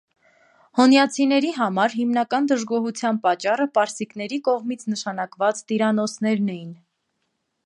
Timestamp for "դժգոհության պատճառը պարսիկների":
2.53-4.43